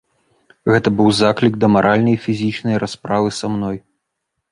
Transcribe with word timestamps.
Гэта 0.71 0.93
быў 1.01 1.09
заклік 1.17 1.59
да 1.63 1.69
маральнай 1.75 2.15
і 2.17 2.21
фізічнай 2.23 2.75
расправы 2.85 3.29
са 3.41 3.47
мной. 3.57 3.77